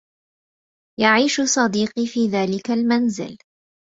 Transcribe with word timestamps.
يعيش 0.99 1.41
صديقي 1.41 2.05
في 2.05 2.27
ذلك 2.27 2.71
المنزل. 2.71 3.37